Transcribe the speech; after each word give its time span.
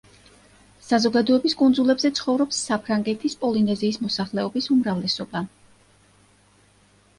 საზოგადოების 0.85 1.53
კუნძულებზე 1.59 2.11
ცხოვრობს 2.21 2.63
საფრანგეთის 2.71 3.37
პოლინეზიის 3.45 4.01
მოსახლეობის 4.07 4.73
უმრავლესობა. 4.79 5.45